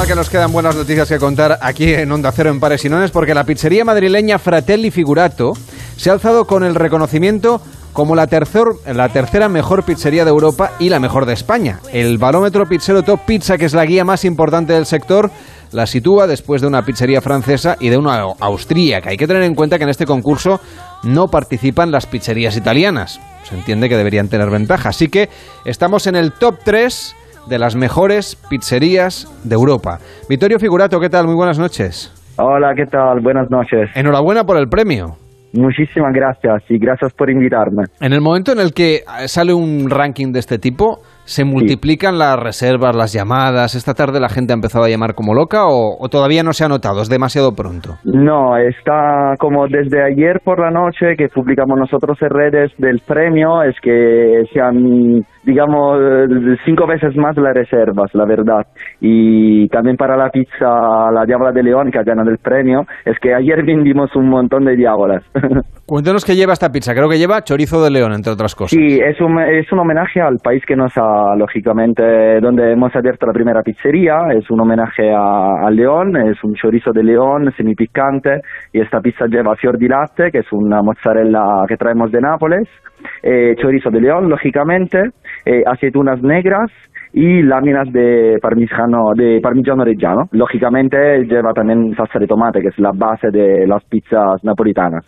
[0.00, 3.12] que nos quedan buenas noticias que contar aquí en Onda Cero en Pares y Nones,
[3.12, 5.52] porque la pizzería madrileña Fratelli Figurato
[5.96, 7.60] se ha alzado con el reconocimiento
[7.92, 11.78] como la, tercer, la tercera mejor pizzería de Europa y la mejor de España.
[11.92, 15.30] El barómetro pizzero Top Pizza, que es la guía más importante del sector,
[15.70, 19.10] la sitúa después de una pizzería francesa y de una austríaca.
[19.10, 20.58] Hay que tener en cuenta que en este concurso
[21.04, 23.20] no participan las pizzerías italianas.
[23.44, 24.88] Se entiende que deberían tener ventaja.
[24.88, 25.28] Así que
[25.64, 27.14] estamos en el top 3
[27.46, 29.98] de las mejores pizzerías de Europa.
[30.28, 31.26] Vittorio Figurato, ¿qué tal?
[31.26, 32.12] Muy buenas noches.
[32.36, 33.20] Hola, ¿qué tal?
[33.20, 33.90] Buenas noches.
[33.94, 35.16] Enhorabuena por el premio.
[35.52, 37.84] Muchísimas gracias y gracias por invitarme.
[38.00, 42.38] En el momento en el que sale un ranking de este tipo, ¿se multiplican las
[42.38, 43.74] reservas, las llamadas?
[43.74, 46.64] ¿Esta tarde la gente ha empezado a llamar como loca o, o, todavía no se
[46.64, 47.00] ha notado?
[47.02, 47.94] ¿Es demasiado pronto?
[48.04, 53.62] No, está como desde ayer por la noche que publicamos nosotros en redes del premio,
[53.62, 55.98] es que se han digamos,
[56.64, 58.66] cinco veces más las reservas, la verdad.
[59.00, 63.18] Y también para la pizza La Diabla de León, que ha ganado el premio, es
[63.18, 65.24] que ayer vendimos un montón de diábolas.
[65.86, 66.94] Cuéntanos qué lleva esta pizza.
[66.94, 68.70] Creo que lleva chorizo de león, entre otras cosas.
[68.70, 73.26] Sí, es un, es un homenaje al país que nos ha, lógicamente, donde hemos abierto
[73.26, 74.28] la primera pizzería.
[74.36, 78.40] Es un homenaje a, al león, es un chorizo de león semipicante.
[78.72, 82.68] Y esta pizza lleva fior di latte, que es una mozzarella que traemos de Nápoles.
[83.22, 84.98] Eh, chorizo de león, lógicamente.
[85.44, 86.70] Eh, aceitunas negras
[87.12, 90.22] y láminas de parmigiano, de parmigiano reggiano.
[90.32, 95.04] Lógicamente lleva también salsa de tomate, que es la base de las pizzas napolitanas.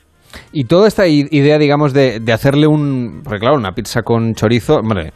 [0.53, 3.21] Y toda esta idea, digamos, de, de hacerle un...
[3.23, 5.11] Porque claro, una pizza con chorizo, hombre,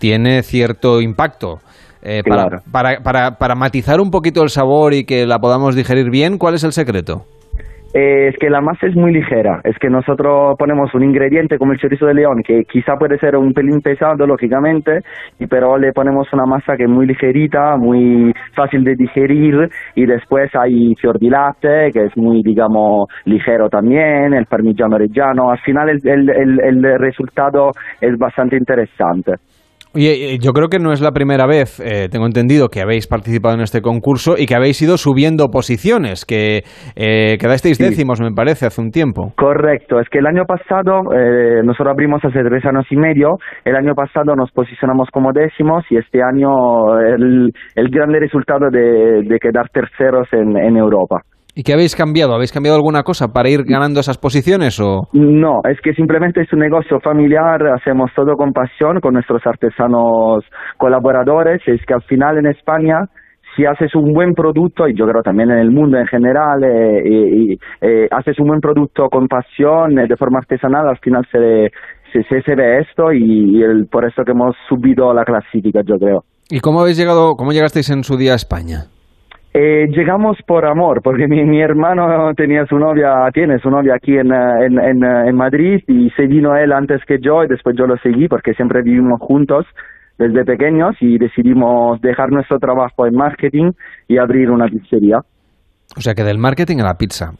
[0.00, 1.58] tiene cierto impacto.
[2.02, 2.58] Eh, Claro.
[2.72, 6.38] para, para, para, para matizar un poquito el sabor y que la podamos digerir bien,
[6.38, 7.26] ¿cuál es el secreto?
[7.92, 11.72] Eh, es que la masa es muy ligera, es que nosotros ponemos un ingrediente como
[11.72, 15.00] el chorizo de león, que quizá puede ser un pelín pesado, lógicamente,
[15.40, 20.06] y pero le ponemos una masa que es muy ligerita, muy fácil de digerir, y
[20.06, 25.58] después hay fior di latte, que es muy, digamos, ligero también, el parmigiano reggiano, al
[25.58, 29.32] final el, el, el, el resultado es bastante interesante.
[29.92, 33.56] Oye, yo creo que no es la primera vez, eh, tengo entendido, que habéis participado
[33.56, 36.62] en este concurso y que habéis ido subiendo posiciones, que
[36.94, 37.82] eh, quedasteis Sí.
[37.82, 39.32] décimos, me parece, hace un tiempo.
[39.36, 43.74] Correcto, es que el año pasado, eh, nosotros abrimos hace tres años y medio, el
[43.74, 49.38] año pasado nos posicionamos como décimos y este año el, el grande resultado de, de
[49.40, 51.22] quedar terceros en, en Europa.
[51.54, 52.34] ¿Y qué habéis cambiado?
[52.34, 55.08] ¿Habéis cambiado alguna cosa para ir ganando esas posiciones o...?
[55.12, 60.44] No, es que simplemente es un negocio familiar, hacemos todo con pasión, con nuestros artesanos
[60.76, 63.06] colaboradores, es que al final en España
[63.56, 67.02] si haces un buen producto, y yo creo también en el mundo en general, eh,
[67.04, 71.70] y, eh, haces un buen producto con pasión, eh, de forma artesanal, al final se,
[72.12, 75.80] se, se, se ve esto y, y el, por eso que hemos subido la clasifica,
[75.84, 76.22] yo creo.
[76.48, 78.86] ¿Y cómo habéis llegado, cómo llegasteis en su día a España?
[79.52, 84.16] Eh, llegamos por amor, porque mi, mi, hermano tenía su novia, tiene su novia aquí
[84.16, 87.86] en, en, en, en, Madrid y se vino él antes que yo y después yo
[87.86, 89.66] lo seguí porque siempre vivimos juntos
[90.18, 93.72] desde pequeños y decidimos dejar nuestro trabajo en marketing
[94.06, 95.18] y abrir una pizzería.
[95.96, 97.32] O sea que del marketing a la pizza.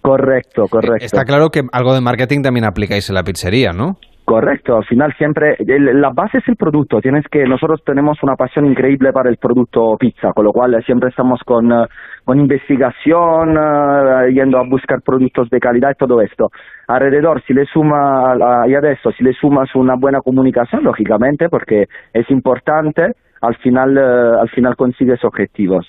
[0.00, 1.04] Correcto, correcto.
[1.04, 3.98] Está claro que algo de marketing también aplicáis en la pizzería, ¿no?
[4.28, 7.00] Correcto, al final siempre el, la base es el producto.
[7.00, 11.08] Tienes que nosotros tenemos una pasión increíble para el producto pizza, con lo cual siempre
[11.08, 11.86] estamos con, uh,
[12.26, 16.48] con investigación, uh, yendo a buscar productos de calidad y todo esto.
[16.88, 21.84] Alrededor, si le suma uh, y adesso si le sumas una buena comunicación, lógicamente, porque
[22.12, 25.86] es importante, al final al final consigues objetivos.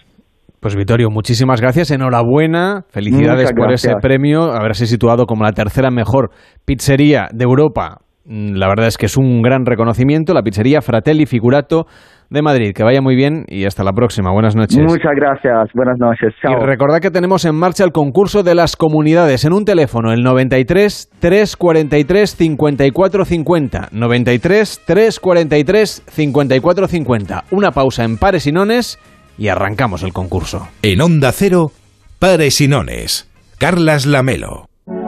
[0.61, 6.29] Pues Vittorio, muchísimas gracias, enhorabuena, felicidades por ese premio, haberse situado como la tercera mejor
[6.65, 7.97] pizzería de Europa
[8.29, 11.87] la verdad es que es un gran reconocimiento, la pizzería Fratelli Figurato
[12.29, 12.73] de Madrid.
[12.75, 14.31] Que vaya muy bien y hasta la próxima.
[14.31, 14.77] Buenas noches.
[14.77, 15.69] Muchas gracias.
[15.73, 16.33] Buenas noches.
[16.41, 16.53] Chao.
[16.53, 20.21] Y recordad que tenemos en marcha el concurso de las comunidades en un teléfono, el
[20.21, 23.89] 93 343 54 50.
[23.91, 27.43] 93 343 54 50.
[27.49, 28.99] Una pausa en pares y nones
[29.39, 30.67] y arrancamos el concurso.
[30.83, 31.71] En Onda Cero,
[32.19, 33.25] pares y nones.
[33.57, 34.68] Carlas Lamelo.